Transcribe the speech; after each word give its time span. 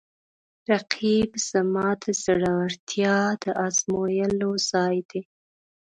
رقیب 0.71 1.31
زما 1.49 1.87
د 2.03 2.05
زړورتیا 2.23 3.17
د 3.43 3.45
ازمویلو 3.65 4.51
ځای 4.69 4.97
دی 5.09 5.21